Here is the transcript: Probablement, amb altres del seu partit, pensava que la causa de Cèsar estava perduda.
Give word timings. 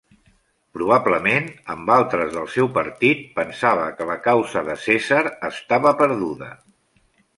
Probablement, 0.77 1.49
amb 1.73 1.91
altres 1.95 2.33
del 2.37 2.49
seu 2.55 2.69
partit, 2.77 3.21
pensava 3.41 3.85
que 3.99 4.09
la 4.13 4.17
causa 4.29 4.65
de 4.71 4.79
Cèsar 4.87 5.23
estava 5.51 5.95
perduda. 6.01 6.51